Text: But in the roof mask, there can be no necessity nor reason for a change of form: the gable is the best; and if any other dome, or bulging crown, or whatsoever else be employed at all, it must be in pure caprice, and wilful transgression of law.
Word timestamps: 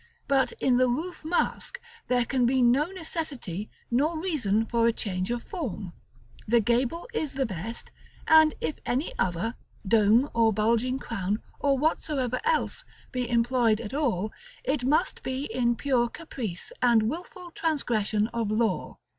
But 0.27 0.51
in 0.53 0.77
the 0.77 0.89
roof 0.89 1.23
mask, 1.23 1.79
there 2.07 2.25
can 2.25 2.47
be 2.47 2.63
no 2.63 2.85
necessity 2.85 3.69
nor 3.91 4.19
reason 4.19 4.65
for 4.65 4.87
a 4.87 4.91
change 4.91 5.29
of 5.29 5.43
form: 5.43 5.93
the 6.47 6.59
gable 6.59 7.07
is 7.13 7.33
the 7.33 7.45
best; 7.45 7.91
and 8.27 8.55
if 8.59 8.79
any 8.83 9.13
other 9.19 9.53
dome, 9.87 10.27
or 10.33 10.51
bulging 10.53 10.97
crown, 10.97 11.39
or 11.59 11.77
whatsoever 11.77 12.39
else 12.43 12.83
be 13.11 13.29
employed 13.29 13.79
at 13.79 13.93
all, 13.93 14.31
it 14.63 14.83
must 14.83 15.21
be 15.21 15.43
in 15.43 15.75
pure 15.75 16.09
caprice, 16.09 16.71
and 16.81 17.03
wilful 17.03 17.51
transgression 17.51 18.25
of 18.29 18.49
law. 18.49 18.97